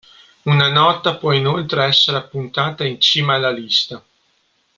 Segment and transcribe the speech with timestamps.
[0.45, 4.03] Una nota può, inoltre, essere appuntata in cima alla lista.